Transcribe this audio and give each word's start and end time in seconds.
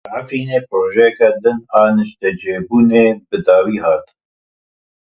Li 0.09 0.11
Efrînê 0.19 0.59
projeyeke 0.69 1.29
din 1.43 1.57
a 1.79 1.81
niştecîbûnê 1.95 3.05
bi 3.29 3.37
dawî 3.45 3.77
hat. 3.85 4.05